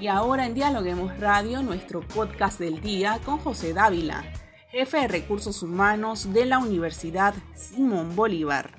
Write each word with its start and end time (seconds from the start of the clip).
Y 0.00 0.06
ahora 0.06 0.46
en 0.46 0.54
Dialoguemos 0.54 1.20
Radio, 1.20 1.62
nuestro 1.62 2.00
podcast 2.00 2.58
del 2.58 2.80
día 2.80 3.20
con 3.22 3.36
José 3.36 3.74
Dávila, 3.74 4.24
jefe 4.70 4.96
de 4.96 5.08
recursos 5.08 5.62
humanos 5.62 6.32
de 6.32 6.46
la 6.46 6.58
Universidad 6.58 7.34
Simón 7.54 8.16
Bolívar. 8.16 8.70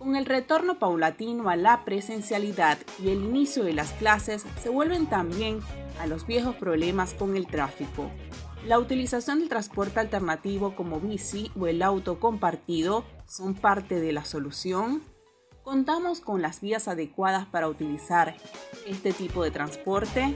Con 0.00 0.16
el 0.16 0.26
retorno 0.26 0.80
paulatino 0.80 1.48
a 1.48 1.54
la 1.54 1.84
presencialidad 1.84 2.76
y 3.00 3.10
el 3.10 3.22
inicio 3.22 3.62
de 3.62 3.72
las 3.72 3.92
clases 3.92 4.44
se 4.60 4.68
vuelven 4.68 5.06
también 5.06 5.60
a 6.00 6.08
los 6.08 6.26
viejos 6.26 6.56
problemas 6.56 7.14
con 7.14 7.36
el 7.36 7.46
tráfico. 7.46 8.10
La 8.66 8.80
utilización 8.80 9.38
del 9.38 9.48
transporte 9.48 10.00
alternativo 10.00 10.74
como 10.74 10.98
bici 10.98 11.52
o 11.56 11.68
el 11.68 11.82
auto 11.82 12.18
compartido 12.18 13.04
son 13.26 13.54
parte 13.54 14.00
de 14.00 14.12
la 14.12 14.24
solución. 14.24 15.02
¿Contamos 15.68 16.20
con 16.20 16.40
las 16.40 16.62
vías 16.62 16.88
adecuadas 16.88 17.44
para 17.44 17.68
utilizar 17.68 18.34
este 18.86 19.12
tipo 19.12 19.44
de 19.44 19.50
transporte? 19.50 20.34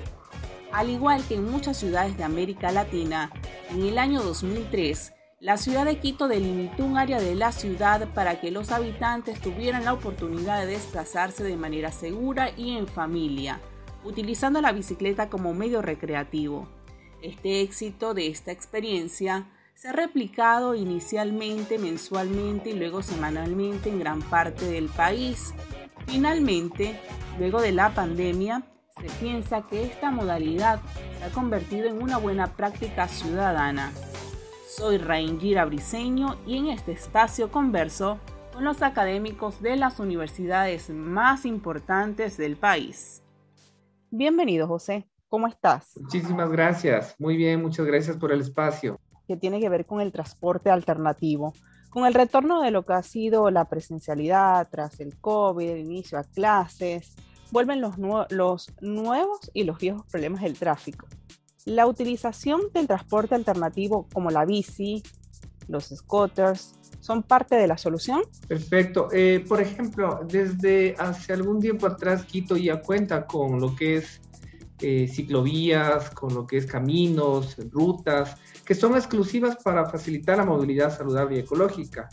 Al 0.73 0.91
igual 0.91 1.27
que 1.27 1.37
en 1.37 1.51
muchas 1.51 1.79
ciudades 1.79 2.19
de 2.19 2.23
América 2.23 2.71
Latina, 2.71 3.31
en 3.71 3.81
el 3.81 3.97
año 3.97 4.23
2003, 4.23 5.15
la 5.41 5.57
ciudad 5.57 5.87
de 5.87 5.99
Quito 5.99 6.29
delimitó 6.29 6.85
un 6.85 6.99
área 6.99 7.19
de 7.19 7.35
la 7.35 7.51
ciudad 7.51 8.13
para 8.13 8.43
que 8.43 8.51
los 8.51 8.73
habitantes 8.73 9.41
tuvieran 9.41 9.87
la 9.87 9.95
oportunidad 9.95 10.61
de 10.61 10.67
desplazarse 10.67 11.43
de 11.43 11.57
manera 11.57 11.93
segura 11.93 12.51
y 12.55 12.77
en 12.77 12.87
familia, 12.87 13.59
utilizando 14.05 14.61
la 14.61 14.73
bicicleta 14.73 15.31
como 15.31 15.55
medio 15.55 15.81
recreativo. 15.81 16.69
Este 17.23 17.63
éxito 17.63 18.13
de 18.13 18.27
esta 18.27 18.53
experiencia 18.53 19.47
se 19.83 19.89
ha 19.89 19.93
replicado 19.93 20.77
inicialmente 20.77 21.77
mensualmente 21.77 22.71
y 22.71 22.75
luego 22.75 23.03
semanalmente 23.03 23.89
en 23.89 23.99
gran 23.99 24.23
parte 24.23 24.65
del 24.65 24.87
país. 24.87 25.53
Finalmente, 26.07 27.01
luego 27.37 27.61
de 27.61 27.73
la 27.73 27.93
pandemia, 27.93 28.63
se 29.01 29.09
piensa 29.19 29.63
que 29.63 29.83
esta 29.83 30.13
modalidad 30.13 30.81
se 31.19 31.25
ha 31.25 31.31
convertido 31.31 31.89
en 31.89 32.01
una 32.01 32.17
buena 32.19 32.53
práctica 32.53 33.09
ciudadana. 33.09 33.91
Soy 34.69 34.99
Raingira 34.99 35.65
Briseño 35.65 36.37
y 36.47 36.59
en 36.59 36.69
este 36.69 36.93
espacio 36.93 37.51
converso 37.51 38.21
con 38.53 38.63
los 38.63 38.83
académicos 38.83 39.63
de 39.63 39.75
las 39.75 39.99
universidades 39.99 40.91
más 40.91 41.45
importantes 41.45 42.37
del 42.37 42.57
país. 42.57 43.25
Bienvenido, 44.13 44.69
José. 44.69 45.09
¿Cómo 45.27 45.49
estás? 45.49 45.99
Muchísimas 46.01 46.53
gracias. 46.53 47.17
Muy 47.19 47.37
bien, 47.37 47.61
muchas 47.61 47.85
gracias 47.85 48.17
por 48.17 48.31
el 48.31 48.43
espacio. 48.43 49.01
Que 49.33 49.39
tiene 49.39 49.61
que 49.61 49.71
ver 49.71 49.87
con 49.87 50.03
el 50.03 50.13
transporte 50.13 50.69
alternativo. 50.69 51.55
Con 51.89 52.05
el 52.05 52.13
retorno 52.13 52.61
de 52.61 52.71
lo 52.71 52.85
que 52.85 52.93
ha 52.93 53.03
sido 53.03 53.51
la 53.51 53.65
presencialidad 53.65 54.69
tras 54.71 55.01
el 55.01 55.17
COVID, 55.17 55.71
el 55.71 55.79
inicio 55.79 56.19
a 56.19 56.25
clases, 56.25 57.15
vuelven 57.51 57.81
los, 57.81 57.95
los 58.29 58.71
nuevos 58.83 59.51
y 59.55 59.65
los 59.65 59.79
viejos 59.79 60.05
problemas 60.05 60.43
del 60.43 60.59
tráfico. 60.59 61.07
La 61.65 61.87
utilización 61.87 62.61
del 62.75 62.87
transporte 62.87 63.35
alternativo 63.35 64.07
como 64.13 64.31
la 64.31 64.45
bici, 64.45 65.03
los 65.67 65.85
scooters, 65.87 66.75
son 67.01 67.23
parte 67.23 67.57
de 67.57 67.67
la 67.67 67.79
solución? 67.79 68.21
Perfecto. 68.47 69.09
Eh, 69.13 69.43
por 69.49 69.63
ejemplo, 69.63 70.21
desde 70.29 70.95
hace 70.99 71.33
algún 71.33 71.59
tiempo 71.59 71.87
atrás 71.87 72.27
Quito 72.27 72.55
ya 72.55 72.83
cuenta 72.83 73.27
con 73.27 73.59
lo 73.59 73.75
que 73.75 73.97
es 73.97 74.21
eh, 74.83 75.09
ciclovías, 75.09 76.11
con 76.11 76.35
lo 76.35 76.47
que 76.47 76.59
es 76.59 76.67
caminos, 76.67 77.57
rutas, 77.71 78.37
que 78.65 78.75
son 78.75 78.97
exclusivas 78.97 79.57
para 79.63 79.89
facilitar 79.89 80.39
la 80.39 80.45
movilidad 80.45 80.97
saludable 80.97 81.37
y 81.37 81.41
ecológica. 81.41 82.09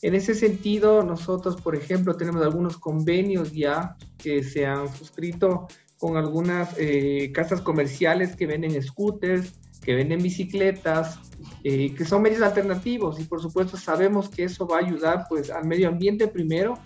En 0.00 0.14
ese 0.14 0.34
sentido, 0.34 1.02
nosotros, 1.02 1.60
por 1.60 1.76
ejemplo, 1.76 2.16
tenemos 2.16 2.42
algunos 2.42 2.76
convenios 2.76 3.52
ya 3.52 3.96
que 4.18 4.42
se 4.42 4.66
han 4.66 4.92
suscrito 4.92 5.68
con 5.96 6.16
algunas 6.16 6.74
eh, 6.78 7.30
casas 7.32 7.60
comerciales 7.60 8.34
que 8.34 8.46
venden 8.46 8.82
scooters, 8.82 9.52
que 9.80 9.94
venden 9.94 10.22
bicicletas, 10.22 11.18
eh, 11.62 11.94
que 11.94 12.04
son 12.04 12.22
medios 12.22 12.42
alternativos 12.42 13.20
y 13.20 13.24
por 13.24 13.40
supuesto 13.40 13.76
sabemos 13.76 14.28
que 14.28 14.44
eso 14.44 14.66
va 14.66 14.78
a 14.78 14.80
ayudar 14.80 15.26
pues 15.28 15.50
al 15.50 15.64
medio 15.64 15.88
ambiente 15.88 16.26
primero. 16.26 16.78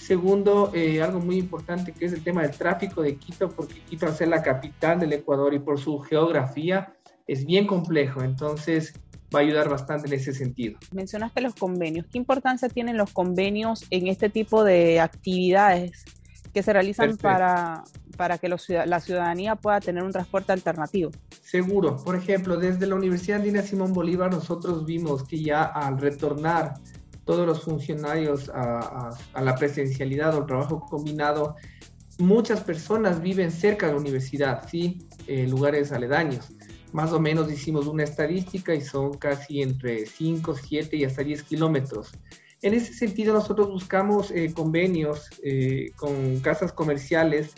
Segundo, 0.00 0.72
eh, 0.74 1.02
algo 1.02 1.20
muy 1.20 1.36
importante 1.36 1.92
que 1.92 2.06
es 2.06 2.12
el 2.12 2.24
tema 2.24 2.42
del 2.42 2.52
tráfico 2.52 3.02
de 3.02 3.16
Quito, 3.16 3.50
porque 3.50 3.80
Quito 3.80 4.06
al 4.06 4.14
ser 4.14 4.28
la 4.28 4.42
capital 4.42 4.98
del 4.98 5.12
Ecuador 5.12 5.52
y 5.54 5.58
por 5.58 5.78
su 5.78 5.98
geografía 6.00 6.94
es 7.26 7.44
bien 7.44 7.66
complejo, 7.66 8.22
entonces 8.22 8.94
va 9.32 9.40
a 9.40 9.42
ayudar 9.42 9.68
bastante 9.68 10.08
en 10.08 10.14
ese 10.14 10.32
sentido. 10.32 10.78
Mencionaste 10.92 11.40
los 11.40 11.54
convenios. 11.54 12.06
¿Qué 12.10 12.18
importancia 12.18 12.68
tienen 12.68 12.96
los 12.96 13.12
convenios 13.12 13.86
en 13.90 14.08
este 14.08 14.30
tipo 14.30 14.64
de 14.64 15.00
actividades 15.00 16.04
que 16.52 16.62
se 16.62 16.72
realizan 16.72 17.16
para, 17.16 17.84
para 18.16 18.38
que 18.38 18.48
la 18.48 19.00
ciudadanía 19.00 19.56
pueda 19.56 19.80
tener 19.80 20.02
un 20.02 20.12
transporte 20.12 20.52
alternativo. 20.52 21.10
Seguro. 21.42 21.96
Por 21.96 22.16
ejemplo, 22.16 22.56
desde 22.56 22.86
la 22.86 22.94
Universidad 22.94 23.38
Andina 23.38 23.62
Simón 23.62 23.92
Bolívar 23.92 24.30
nosotros 24.30 24.84
vimos 24.84 25.24
que 25.24 25.42
ya 25.42 25.64
al 25.64 25.98
retornar 25.98 26.74
todos 27.24 27.46
los 27.46 27.62
funcionarios 27.62 28.50
a, 28.54 29.10
la 29.40 29.54
presencialidad 29.56 30.34
o 30.34 30.38
al 30.38 30.46
trabajo 30.46 30.86
combinado, 30.88 31.56
muchas 32.18 32.60
personas 32.60 33.20
viven 33.20 33.50
cerca 33.50 33.86
de 33.86 33.92
la 33.92 33.98
universidad, 33.98 34.68
¿sí? 34.68 35.08
En 35.26 35.50
lugares 35.50 35.92
aledaños. 35.92 36.48
Más 36.92 37.12
o 37.12 37.20
menos 37.20 37.50
hicimos 37.50 37.86
una 37.86 38.02
estadística 38.02 38.74
y 38.74 38.80
son 38.80 39.14
casi 39.14 39.62
entre 39.62 40.06
5, 40.06 40.56
7 40.56 40.96
y 40.96 41.04
hasta 41.04 41.22
10 41.22 41.42
kilómetros. 41.44 42.12
En 42.62 42.74
ese 42.74 42.92
sentido, 42.92 43.32
nosotros 43.32 43.68
buscamos 43.68 44.30
eh, 44.30 44.52
convenios 44.52 45.28
eh, 45.42 45.92
con 45.96 46.40
casas 46.40 46.72
comerciales. 46.72 47.54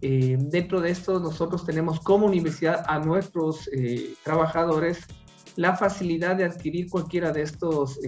Eh, 0.00 0.36
dentro 0.40 0.80
de 0.80 0.90
esto, 0.90 1.20
nosotros 1.20 1.64
tenemos 1.64 2.00
como 2.00 2.26
universidad 2.26 2.84
a 2.88 2.98
nuestros 2.98 3.70
trabajadores 4.24 5.06
la 5.56 5.76
facilidad 5.76 6.36
de 6.36 6.44
adquirir 6.44 6.88
cualquiera 6.88 7.32
de 7.32 7.42
estos 7.42 7.98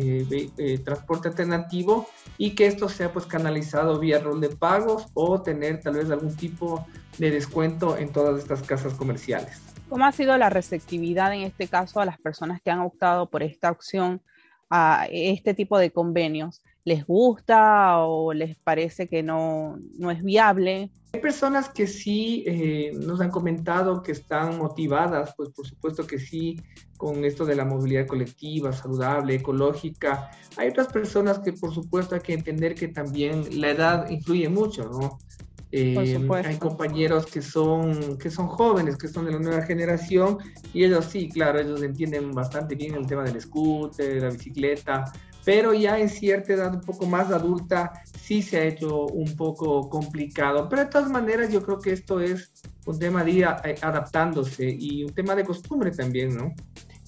transporte 0.85 1.29
alternativo 1.29 2.07
y 2.39 2.55
que 2.55 2.67
esto 2.67 2.89
sea 2.89 3.13
pues 3.13 3.27
canalizado 3.27 3.99
vía 3.99 4.19
rol 4.19 4.41
de 4.41 4.49
pagos 4.49 5.07
o 5.15 5.43
tener 5.43 5.81
tal 5.81 5.95
vez 5.95 6.11
algún 6.11 6.37
tipo 6.37 6.87
de 7.19 7.31
descuento 7.31 7.97
en 7.97 8.13
todas 8.13 8.39
estas 8.39 8.63
casas 8.63 8.95
comerciales. 8.95 9.61
¿Cómo 9.89 10.07
ha 10.07 10.13
sido 10.13 10.39
la 10.39 10.49
receptividad 10.49 11.35
en 11.35 11.43
este 11.43 11.69
caso 11.69 12.01
a 12.01 12.07
las 12.07 12.19
personas 12.19 12.63
que 12.63 12.71
han 12.71 12.81
optado 12.81 13.29
por 13.29 13.43
esta 13.43 13.71
opción 13.71 14.23
a 14.71 15.07
este 15.11 15.53
tipo 15.53 15.77
de 15.77 15.91
convenios? 15.91 16.63
¿Les 16.85 17.07
gusta 17.07 17.99
o 18.05 18.33
les 18.33 18.57
parece 18.57 19.07
que 19.09 19.23
no, 19.23 19.79
no 19.99 20.11
es 20.11 20.23
viable? 20.23 20.91
Hay 21.13 21.21
personas 21.21 21.69
que 21.69 21.87
sí 21.87 22.43
eh, 22.47 22.93
nos 22.95 23.21
han 23.21 23.31
comentado 23.31 24.03
que 24.03 24.13
están 24.13 24.59
motivadas, 24.59 25.35
pues 25.37 25.51
por 25.51 25.67
supuesto 25.67 26.07
que 26.07 26.19
sí, 26.19 26.59
con 26.97 27.25
esto 27.25 27.45
de 27.45 27.55
la 27.55 27.65
movilidad 27.65 28.07
colectiva, 28.07 28.73
saludable, 28.73 29.35
ecológica. 29.35 30.31
Hay 30.57 30.69
otras 30.69 30.89
personas 30.89 31.39
que 31.41 31.53
por 31.53 31.73
supuesto 31.75 32.15
hay 32.15 32.23
que 32.23 32.33
entender 32.33 32.75
que 32.75 32.89
también 32.89 33.61
la 33.61 33.71
edad 33.71 34.11
influye 34.11 34.49
mucho, 34.49 34.85
¿no? 34.85 35.19
Eh, 35.75 35.97
hay 36.45 36.57
compañeros 36.59 37.25
que 37.25 37.41
son, 37.41 38.19
que 38.19 38.31
son 38.31 38.47
jóvenes, 38.47 38.99
que 38.99 39.09
son 39.09 39.25
de 39.25 39.33
la 39.33 39.39
nueva 39.39 39.63
generación, 39.63 40.37
y 40.75 40.85
ellos 40.85 41.07
sí, 41.07 41.31
claro, 41.31 41.61
ellos 41.61 41.83
entienden 41.83 42.33
bastante 42.33 42.75
bien 42.75 42.95
el 42.95 43.07
tema 43.07 43.25
del 43.25 43.41
scooter, 43.41 44.23
la 44.23 44.29
bicicleta, 44.29 45.11
pero 45.45 45.73
ya 45.73 45.99
en 45.99 46.11
cierta 46.11 46.53
edad 46.53 46.75
un 46.75 46.83
poco 46.83 47.07
más 47.07 47.31
adulta 47.31 47.93
sí 48.05 48.43
se 48.43 48.59
ha 48.59 48.65
hecho 48.65 49.07
un 49.07 49.35
poco 49.35 49.89
complicado. 49.89 50.69
Pero 50.69 50.85
de 50.85 50.91
todas 50.91 51.11
maneras 51.11 51.51
yo 51.51 51.63
creo 51.63 51.79
que 51.79 51.93
esto 51.93 52.21
es 52.21 52.53
un 52.87 52.99
tema 52.99 53.25
de 53.25 53.31
ir 53.31 53.47
eh, 53.65 53.75
adaptándose 53.81 54.69
y 54.69 55.05
un 55.05 55.13
tema 55.15 55.35
de 55.35 55.45
costumbre 55.45 55.91
también, 55.91 56.37
¿no? 56.37 56.55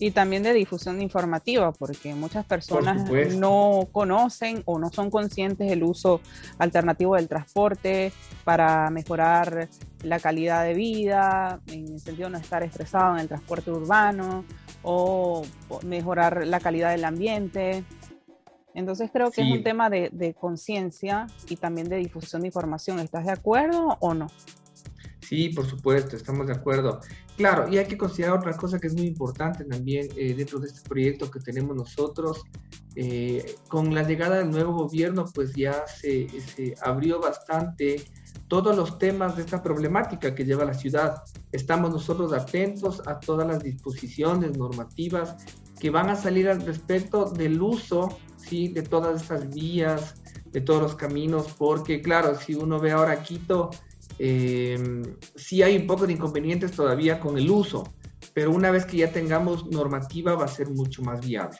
Y 0.04 0.10
también 0.10 0.42
de 0.42 0.52
difusión 0.52 1.00
informativa, 1.00 1.72
porque 1.72 2.14
muchas 2.14 2.44
personas 2.44 3.10
no 3.38 3.88
conocen 3.90 4.62
o 4.66 4.78
no 4.78 4.90
son 4.92 5.10
conscientes 5.10 5.66
del 5.66 5.82
uso 5.82 6.20
alternativo 6.58 7.16
del 7.16 7.26
transporte 7.26 8.12
para 8.44 8.90
mejorar 8.90 9.70
la 10.02 10.20
calidad 10.20 10.62
de 10.62 10.74
vida, 10.74 11.62
en 11.68 11.94
el 11.94 12.00
sentido 12.00 12.28
de 12.28 12.32
no 12.32 12.38
estar 12.38 12.62
estresado 12.62 13.14
en 13.14 13.20
el 13.20 13.28
transporte 13.28 13.70
urbano 13.70 14.44
o 14.82 15.40
mejorar 15.86 16.46
la 16.46 16.60
calidad 16.60 16.90
del 16.90 17.06
ambiente. 17.06 17.82
Entonces 18.74 19.08
creo 19.10 19.30
que 19.30 19.40
es 19.40 19.50
un 19.50 19.62
tema 19.62 19.88
de, 19.88 20.10
de 20.12 20.34
conciencia 20.34 21.28
y 21.48 21.56
también 21.56 21.88
de 21.88 21.96
difusión 21.96 22.42
de 22.42 22.48
información. 22.48 22.98
¿Estás 22.98 23.24
de 23.24 23.32
acuerdo 23.32 23.96
o 24.00 24.12
no? 24.12 24.26
Sí, 25.28 25.48
por 25.48 25.66
supuesto, 25.66 26.16
estamos 26.16 26.46
de 26.46 26.52
acuerdo. 26.52 27.00
Claro, 27.36 27.68
y 27.68 27.78
hay 27.78 27.86
que 27.86 27.96
considerar 27.96 28.38
otra 28.38 28.56
cosa 28.56 28.78
que 28.78 28.88
es 28.88 28.94
muy 28.94 29.06
importante 29.06 29.64
también 29.64 30.08
eh, 30.16 30.34
dentro 30.34 30.58
de 30.58 30.68
este 30.68 30.86
proyecto 30.88 31.30
que 31.30 31.40
tenemos 31.40 31.74
nosotros. 31.74 32.42
Eh, 32.96 33.56
con 33.68 33.92
la 33.92 34.02
llegada 34.04 34.38
del 34.38 34.50
nuevo 34.50 34.72
gobierno, 34.74 35.24
pues 35.34 35.54
ya 35.54 35.84
se, 35.86 36.28
se, 36.28 36.74
abrió 36.80 37.20
bastante 37.20 38.04
todos 38.46 38.76
los 38.76 38.98
temas 38.98 39.36
de 39.36 39.42
esta 39.42 39.62
problemática 39.62 40.34
que 40.34 40.44
lleva 40.44 40.64
la 40.64 40.74
ciudad. 40.74 41.22
Estamos 41.50 41.90
nosotros 41.90 42.32
atentos 42.32 43.02
a 43.06 43.18
todas 43.18 43.48
las 43.48 43.62
disposiciones 43.62 44.56
normativas 44.56 45.36
que 45.80 45.90
van 45.90 46.10
a 46.10 46.16
salir 46.16 46.48
al 46.48 46.64
respecto 46.64 47.24
del 47.24 47.60
uso 47.60 48.16
¿sí? 48.36 48.68
de 48.68 48.82
todas 48.82 49.22
estas 49.22 49.52
vías, 49.52 50.14
de 50.52 50.60
todos 50.60 50.82
los 50.82 50.94
caminos, 50.94 51.48
porque 51.58 52.00
claro, 52.00 52.38
si 52.38 52.54
uno 52.54 52.78
ve 52.78 52.92
ahora 52.92 53.22
Quito, 53.22 53.70
eh, 54.18 55.02
sí 55.34 55.62
hay 55.62 55.76
un 55.76 55.86
poco 55.86 56.06
de 56.06 56.12
inconvenientes 56.12 56.72
todavía 56.72 57.20
con 57.20 57.38
el 57.38 57.50
uso, 57.50 57.92
pero 58.32 58.50
una 58.50 58.70
vez 58.70 58.84
que 58.84 58.98
ya 58.98 59.12
tengamos 59.12 59.66
normativa 59.66 60.34
va 60.34 60.44
a 60.44 60.48
ser 60.48 60.70
mucho 60.70 61.02
más 61.02 61.24
viable. 61.24 61.58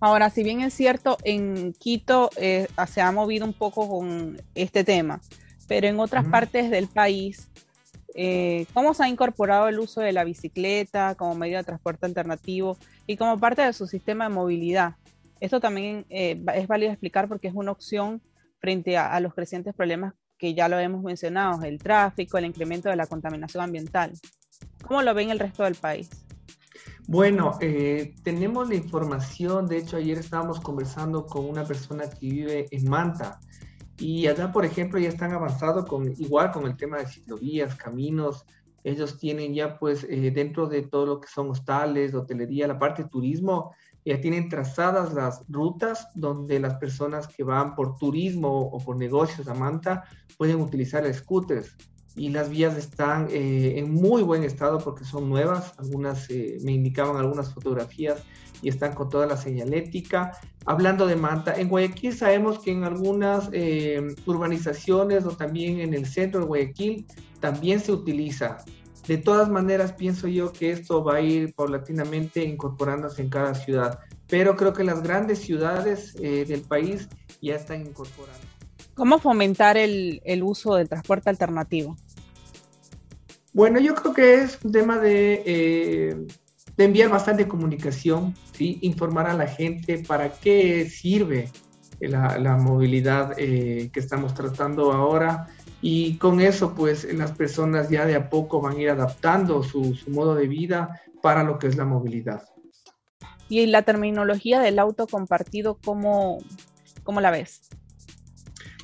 Ahora, 0.00 0.30
si 0.30 0.44
bien 0.44 0.60
es 0.60 0.74
cierto, 0.74 1.18
en 1.24 1.72
Quito 1.72 2.30
eh, 2.36 2.68
se 2.86 3.00
ha 3.00 3.10
movido 3.10 3.44
un 3.44 3.52
poco 3.52 3.88
con 3.88 4.40
este 4.54 4.84
tema, 4.84 5.20
pero 5.66 5.88
en 5.88 5.98
otras 5.98 6.24
partes 6.26 6.70
del 6.70 6.86
país, 6.86 7.48
eh, 8.14 8.66
¿cómo 8.74 8.94
se 8.94 9.04
ha 9.04 9.08
incorporado 9.08 9.68
el 9.68 9.78
uso 9.78 10.00
de 10.00 10.12
la 10.12 10.24
bicicleta 10.24 11.16
como 11.16 11.34
medio 11.34 11.58
de 11.58 11.64
transporte 11.64 12.06
alternativo 12.06 12.78
y 13.06 13.16
como 13.16 13.38
parte 13.38 13.62
de 13.62 13.72
su 13.72 13.86
sistema 13.88 14.28
de 14.28 14.34
movilidad? 14.34 14.94
Esto 15.40 15.60
también 15.60 16.06
eh, 16.10 16.40
es 16.54 16.68
válido 16.68 16.92
explicar 16.92 17.28
porque 17.28 17.48
es 17.48 17.54
una 17.54 17.72
opción 17.72 18.22
frente 18.60 18.96
a, 18.96 19.18
los 19.20 19.34
crecientes 19.34 19.74
problemas 19.74 20.14
que 20.38 20.54
ya 20.54 20.68
lo 20.68 20.78
hemos 20.78 21.02
mencionado, 21.02 21.62
el 21.64 21.78
tráfico, 21.78 22.38
el 22.38 22.46
incremento 22.46 22.88
de 22.88 22.96
la 22.96 23.06
contaminación 23.06 23.64
ambiental. 23.64 24.12
¿Cómo 24.86 25.02
lo 25.02 25.12
ven 25.14 25.30
el 25.30 25.38
resto 25.38 25.64
del 25.64 25.74
país? 25.74 26.08
Bueno, 27.06 27.58
eh, 27.60 28.14
tenemos 28.22 28.68
la 28.68 28.74
información, 28.74 29.66
de 29.66 29.78
hecho 29.78 29.96
ayer 29.96 30.18
estábamos 30.18 30.60
conversando 30.60 31.26
con 31.26 31.46
una 31.46 31.64
persona 31.64 32.04
que 32.08 32.18
vive 32.20 32.66
en 32.70 32.88
Manta 32.88 33.40
y 33.98 34.26
allá, 34.26 34.52
por 34.52 34.64
ejemplo, 34.64 34.98
ya 34.98 35.08
están 35.08 35.32
avanzando 35.32 35.84
con, 35.84 36.12
igual 36.18 36.52
con 36.52 36.66
el 36.66 36.76
tema 36.76 36.98
de 36.98 37.06
ciclovías, 37.06 37.74
caminos, 37.74 38.44
ellos 38.84 39.18
tienen 39.18 39.54
ya 39.54 39.78
pues 39.78 40.04
eh, 40.04 40.30
dentro 40.34 40.66
de 40.66 40.82
todo 40.82 41.06
lo 41.06 41.20
que 41.20 41.28
son 41.28 41.50
hostales, 41.50 42.14
hotelería, 42.14 42.68
la 42.68 42.78
parte 42.78 43.02
de 43.02 43.08
turismo, 43.08 43.74
ya 44.04 44.20
tienen 44.20 44.48
trazadas 44.48 45.12
las 45.12 45.42
rutas 45.48 46.08
donde 46.14 46.60
las 46.60 46.74
personas 46.74 47.28
que 47.28 47.44
van 47.44 47.74
por 47.74 47.96
turismo 47.96 48.48
o 48.48 48.78
por 48.78 48.96
negocios 48.96 49.48
a 49.48 49.54
Manta 49.54 50.04
pueden 50.36 50.60
utilizar 50.60 51.12
scooters 51.12 51.76
y 52.18 52.30
las 52.30 52.50
vías 52.50 52.76
están 52.76 53.28
eh, 53.30 53.74
en 53.76 53.92
muy 53.92 54.22
buen 54.22 54.42
estado 54.42 54.78
porque 54.78 55.04
son 55.04 55.28
nuevas, 55.28 55.72
algunas 55.78 56.28
eh, 56.30 56.58
me 56.62 56.72
indicaban 56.72 57.16
algunas 57.16 57.54
fotografías 57.54 58.22
y 58.60 58.68
están 58.68 58.94
con 58.94 59.08
toda 59.08 59.26
la 59.26 59.36
señalética. 59.36 60.32
Hablando 60.66 61.06
de 61.06 61.14
Manta, 61.14 61.54
en 61.54 61.68
Guayaquil 61.68 62.12
sabemos 62.14 62.58
que 62.58 62.72
en 62.72 62.82
algunas 62.84 63.48
eh, 63.52 64.14
urbanizaciones 64.26 65.24
o 65.24 65.30
también 65.30 65.78
en 65.78 65.94
el 65.94 66.06
centro 66.06 66.40
de 66.40 66.46
Guayaquil 66.46 67.06
también 67.40 67.78
se 67.78 67.92
utiliza. 67.92 68.58
De 69.08 69.18
todas 69.18 69.48
maneras, 69.48 69.94
pienso 69.94 70.28
yo 70.28 70.52
que 70.52 70.70
esto 70.70 71.02
va 71.02 71.16
a 71.16 71.20
ir 71.20 71.52
paulatinamente 71.54 72.44
incorporándose 72.44 73.22
en 73.22 73.30
cada 73.30 73.54
ciudad, 73.54 73.98
pero 74.28 74.54
creo 74.54 74.72
que 74.72 74.84
las 74.84 75.02
grandes 75.02 75.40
ciudades 75.40 76.14
del 76.14 76.60
país 76.60 77.08
ya 77.42 77.56
están 77.56 77.80
incorporando. 77.80 78.46
¿Cómo 78.94 79.18
fomentar 79.18 79.76
el, 79.76 80.20
el 80.24 80.42
uso 80.42 80.74
del 80.74 80.88
transporte 80.88 81.30
alternativo? 81.30 81.96
Bueno, 83.52 83.80
yo 83.80 83.94
creo 83.94 84.12
que 84.12 84.34
es 84.34 84.58
un 84.62 84.72
tema 84.72 84.98
de, 84.98 85.42
eh, 85.44 86.26
de 86.76 86.84
enviar 86.84 87.08
bastante 87.08 87.48
comunicación, 87.48 88.34
¿sí? 88.52 88.78
informar 88.82 89.26
a 89.26 89.34
la 89.34 89.46
gente 89.46 90.04
para 90.06 90.30
qué 90.30 90.88
sirve 90.88 91.50
la, 92.00 92.38
la 92.38 92.56
movilidad 92.56 93.34
eh, 93.36 93.90
que 93.92 94.00
estamos 94.00 94.34
tratando 94.34 94.92
ahora 94.92 95.48
y 95.80 96.16
con 96.16 96.40
eso 96.40 96.74
pues 96.74 97.12
las 97.12 97.32
personas 97.32 97.88
ya 97.88 98.06
de 98.06 98.16
a 98.16 98.30
poco 98.30 98.60
van 98.60 98.76
a 98.76 98.80
ir 98.80 98.90
adaptando 98.90 99.62
su, 99.62 99.94
su 99.94 100.10
modo 100.10 100.34
de 100.34 100.48
vida 100.48 101.00
para 101.22 101.42
lo 101.42 101.58
que 101.58 101.68
es 101.68 101.76
la 101.76 101.84
movilidad. 101.84 102.42
Y 103.48 103.64
la 103.66 103.82
terminología 103.82 104.60
del 104.60 104.78
auto 104.78 105.06
compartido, 105.06 105.78
¿cómo, 105.82 106.38
cómo 107.02 107.20
la 107.20 107.30
ves? 107.30 107.62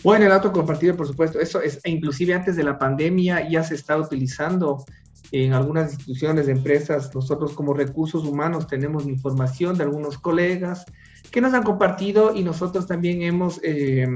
Bueno, 0.03 0.27
el 0.27 0.33
auto 0.33 0.53
compartido, 0.53 0.97
por 0.97 1.07
supuesto, 1.07 1.41
eso 1.41 1.61
es, 1.61 1.81
e 1.85 1.91
inclusive 1.91 2.35
antes 2.35 2.57
de 2.57 2.65
la 2.65 2.79
pandemia 2.79 3.49
ya 3.49 3.63
se 3.63 3.75
está 3.75 3.97
utilizando 3.97 4.85
en 5.33 5.53
algunas 5.53 5.93
instituciones, 5.93 6.47
de 6.47 6.53
empresas. 6.53 7.15
Nosotros 7.15 7.53
como 7.53 7.75
recursos 7.75 8.25
humanos 8.25 8.67
tenemos 8.67 9.07
información 9.07 9.77
de 9.77 9.85
algunos 9.85 10.19
colegas 10.19 10.85
que 11.31 11.41
nos 11.41 11.55
han 11.55 11.63
compartido 11.63 12.35
y 12.35 12.43
nosotros 12.43 12.87
también 12.87 13.23
hemos 13.23 13.61
eh, 13.63 14.07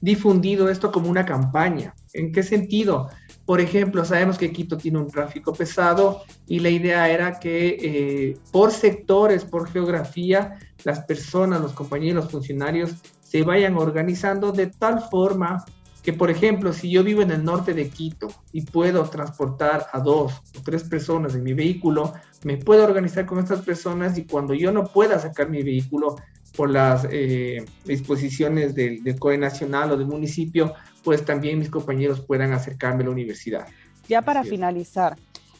difundido 0.00 0.68
esto 0.68 0.92
como 0.92 1.08
una 1.08 1.24
campaña. 1.24 1.94
¿En 2.12 2.32
qué 2.32 2.42
sentido? 2.42 3.08
Por 3.46 3.60
ejemplo, 3.60 4.04
sabemos 4.04 4.38
que 4.38 4.52
Quito 4.52 4.76
tiene 4.76 4.98
un 4.98 5.10
tráfico 5.10 5.52
pesado 5.52 6.22
y 6.46 6.60
la 6.60 6.70
idea 6.70 7.08
era 7.10 7.38
que 7.38 7.76
eh, 7.80 8.38
por 8.52 8.70
sectores, 8.70 9.44
por 9.44 9.68
geografía, 9.70 10.58
las 10.84 11.00
personas, 11.04 11.60
los 11.60 11.72
compañeros, 11.72 12.24
los 12.24 12.32
funcionarios 12.32 12.94
se 13.22 13.42
vayan 13.42 13.76
organizando 13.76 14.52
de 14.52 14.68
tal 14.68 15.02
forma 15.10 15.64
que, 16.02 16.12
por 16.12 16.30
ejemplo, 16.30 16.72
si 16.74 16.90
yo 16.90 17.02
vivo 17.02 17.22
en 17.22 17.30
el 17.30 17.42
norte 17.42 17.72
de 17.72 17.88
Quito 17.88 18.28
y 18.52 18.60
puedo 18.60 19.02
transportar 19.04 19.86
a 19.90 20.00
dos 20.00 20.34
o 20.56 20.62
tres 20.62 20.84
personas 20.84 21.34
en 21.34 21.42
mi 21.42 21.54
vehículo, 21.54 22.12
me 22.44 22.58
puedo 22.58 22.84
organizar 22.84 23.24
con 23.24 23.38
estas 23.38 23.62
personas 23.62 24.18
y 24.18 24.26
cuando 24.26 24.52
yo 24.52 24.70
no 24.70 24.84
pueda 24.84 25.18
sacar 25.18 25.48
mi 25.48 25.62
vehículo 25.62 26.16
por 26.56 26.70
las 26.70 27.06
eh, 27.10 27.64
disposiciones 27.84 28.74
del, 28.74 29.02
del 29.02 29.18
COE 29.18 29.38
nacional 29.38 29.92
o 29.92 29.96
del 29.96 30.06
municipio, 30.06 30.74
pues 31.02 31.24
también 31.24 31.58
mis 31.58 31.70
compañeros 31.70 32.20
puedan 32.20 32.52
acercarme 32.52 33.02
a 33.02 33.06
la 33.06 33.12
universidad. 33.12 33.66
Ya 34.08 34.22
para 34.22 34.44
finalizar, 34.44 35.16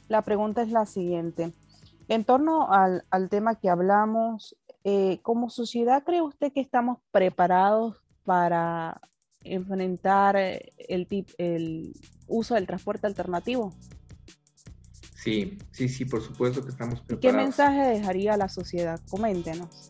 la 0.08 0.23
pregunta 0.23 0.62
es 0.62 0.70
la 0.70 0.87
siguiente. 0.87 1.52
En 2.08 2.25
torno 2.25 2.70
al, 2.70 3.05
al 3.11 3.29
tema 3.29 3.55
que 3.55 3.70
hablamos 3.70 4.56
eh, 4.85 5.19
como 5.23 5.50
sociedad, 5.50 6.05
¿cree 6.05 6.23
usted 6.23 6.52
que 6.52 6.61
estamos 6.61 6.99
preparados 7.11 7.97
para 8.25 9.00
enfrentar 9.43 10.37
eh, 10.37 10.73
el, 10.88 11.06
el 11.38 11.93
uso 12.29 12.55
del 12.55 12.67
transporte 12.67 13.06
alternativo? 13.06 13.73
Sí, 15.17 15.56
sí, 15.70 15.88
sí, 15.88 16.05
por 16.05 16.23
supuesto 16.23 16.62
que 16.62 16.70
estamos 16.70 17.00
preparados. 17.00 17.20
¿Qué 17.20 17.32
mensaje 17.32 17.81
dejaría 17.81 18.35
a 18.35 18.37
la 18.37 18.49
sociedad? 18.49 19.00
Coméntenos. 19.08 19.88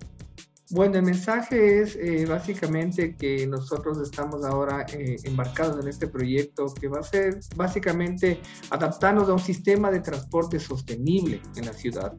Bueno, 0.74 0.96
el 0.96 1.04
mensaje 1.04 1.82
es 1.82 1.94
eh, 1.94 2.26
básicamente 2.28 3.14
que 3.14 3.46
nosotros 3.46 3.96
estamos 4.00 4.44
ahora 4.44 4.84
embarcados 5.22 5.80
en 5.80 5.88
este 5.88 6.08
proyecto 6.08 6.74
que 6.74 6.88
va 6.88 6.98
a 6.98 7.04
ser 7.04 7.38
básicamente 7.54 8.40
adaptarnos 8.70 9.28
a 9.28 9.34
un 9.34 9.38
sistema 9.38 9.92
de 9.92 10.00
transporte 10.00 10.58
sostenible 10.58 11.40
en 11.54 11.66
la 11.66 11.72
ciudad 11.72 12.12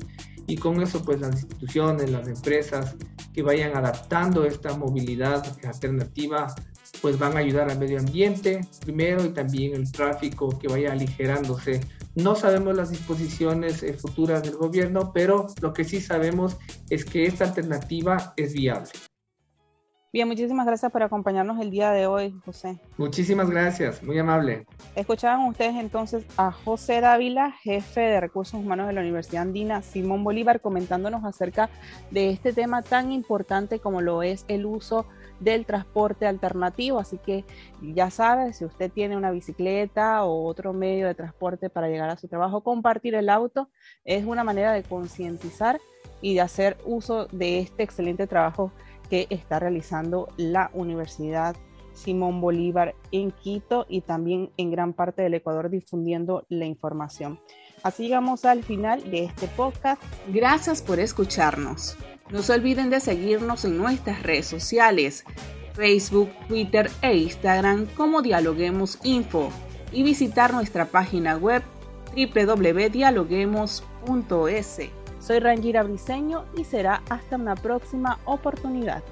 y 0.48 0.56
con 0.56 0.82
eso 0.82 1.04
pues 1.04 1.20
las 1.20 1.34
instituciones, 1.36 2.10
las 2.10 2.30
empresas 2.30 2.96
que 3.34 3.42
vayan 3.42 3.76
adaptando 3.76 4.46
esta 4.46 4.78
movilidad 4.78 5.46
alternativa 5.66 6.56
pues 7.02 7.20
van 7.20 7.36
a 7.36 7.40
ayudar 7.42 7.70
al 7.70 7.78
medio 7.78 8.00
ambiente 8.00 8.66
primero 8.80 9.26
y 9.26 9.30
también 9.32 9.76
el 9.76 9.92
tráfico 9.92 10.58
que 10.58 10.70
vaya 10.70 10.94
aligerándose. 10.94 11.82
No 12.16 12.36
sabemos 12.36 12.76
las 12.78 12.92
disposiciones 12.92 13.84
eh, 13.84 13.94
futuras 13.94 14.42
del 14.42 14.56
gobierno, 14.56 15.12
pero 15.14 15.48
lo 15.62 15.74
que 15.74 15.84
sí 15.84 16.00
sabemos 16.00 16.58
es 16.90 17.04
que 17.04 17.26
esta 17.26 17.44
alternativa 17.44 18.34
es 18.38 18.54
viable. 18.54 18.90
Bien, 20.14 20.30
muchísimas 20.30 20.66
gracias 20.66 20.94
por 20.94 21.04
acompañarnos 21.04 21.60
el 21.60 21.72
día 21.72 21.92
de 21.92 22.08
hoy, 22.08 22.34
José. 22.46 22.80
Muchísimas 22.98 23.50
gracias, 23.50 24.02
muy 24.02 24.18
amable. 24.18 24.66
Escuchaban 24.96 25.46
ustedes 25.46 25.76
entonces 25.76 26.24
a 26.38 26.54
José 26.54 27.02
Dávila, 27.02 27.52
jefe 27.52 28.00
de 28.00 28.22
recursos 28.22 28.62
humanos 28.62 28.88
de 28.88 28.94
la 28.94 29.02
Universidad 29.02 29.42
Andina 29.42 29.82
Simón 29.82 30.24
Bolívar, 30.24 30.62
comentándonos 30.62 31.26
acerca 31.26 31.70
de 32.12 32.30
este 32.30 32.54
tema 32.54 32.82
tan 32.82 33.12
importante 33.12 33.80
como 33.80 34.00
lo 34.00 34.24
es 34.24 34.46
el 34.48 34.66
uso 34.66 35.06
del 35.40 35.66
transporte 35.66 36.26
alternativo. 36.26 37.00
Así 37.00 37.18
que 37.18 37.46
ya 37.82 38.10
sabe, 38.10 38.54
si 38.54 38.66
usted 38.66 38.92
tiene 38.92 39.18
una 39.18 39.32
bicicleta 39.32 40.24
o 40.24 40.46
otro 40.46 40.74
medio 40.74 41.08
de 41.08 41.16
transporte 41.16 41.70
para 41.70 41.88
llegar 41.88 42.10
a 42.10 42.18
su 42.18 42.28
trabajo, 42.28 42.62
compartir 42.62 43.16
el 43.16 43.30
auto 43.30 43.70
es 44.04 44.26
una 44.26 44.44
manera 44.44 44.74
de 44.74 44.84
concientizar 44.84 45.80
y 46.22 46.36
de 46.36 46.42
hacer 46.42 46.78
uso 46.86 47.28
de 47.28 47.60
este 47.60 47.84
excelente 47.84 48.28
trabajo 48.28 48.72
que 49.10 49.28
está 49.30 49.60
realizando 49.60 50.30
la 50.38 50.72
Universidad 50.74 51.56
Simón 51.94 52.42
Bolívar 52.42 52.96
en 53.12 53.32
Quito 53.32 53.86
y 53.90 54.02
también 54.02 54.52
en 54.58 54.72
gran 54.72 54.94
parte 54.94 55.22
del 55.22 55.34
Ecuador 55.34 55.70
difundiendo 55.70 56.46
la 56.50 56.66
información. 56.66 57.40
Así 57.84 58.04
llegamos 58.04 58.46
al 58.46 58.64
final 58.64 59.10
de 59.10 59.26
este 59.26 59.48
podcast. 59.48 60.02
Gracias 60.28 60.82
por 60.82 61.00
escucharnos. 61.00 61.96
No 62.32 62.42
se 62.42 62.54
olviden 62.54 62.90
de 62.90 63.00
seguirnos 63.00 63.66
en 63.66 63.78
nuestras 63.78 64.24
redes 64.24 64.48
sociales, 64.48 65.26
Facebook, 65.74 66.32
Twitter 66.48 66.90
e 67.04 67.18
Instagram 67.18 67.86
como 67.96 68.24
Dialoguemos 68.24 68.98
Info 69.04 69.52
y 69.92 70.02
visitar 70.02 70.52
nuestra 70.52 70.86
página 70.86 71.38
web 71.38 71.62
www.dialoguemos.es. 72.16 74.80
Soy 75.20 75.40
Rangira 75.40 75.84
Briseño 75.84 76.46
y 76.58 76.64
será 76.64 77.04
hasta 77.10 77.36
una 77.36 77.56
próxima 77.56 78.18
oportunidad. 78.26 79.04